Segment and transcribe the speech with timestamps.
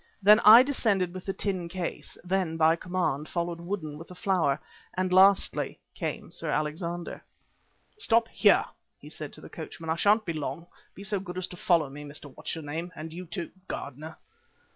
[0.23, 4.59] Then I descended with the tin case; then, by command, followed Woodden with the flower,
[4.97, 7.23] and lastly came Sir Alexander.
[7.99, 8.65] "Stop here,"
[8.97, 10.65] he said to the coachman; "I shan't be long.
[10.95, 12.33] Be so good as to follow me, Mr.
[12.35, 14.17] What's your name, and you, too, Gardener."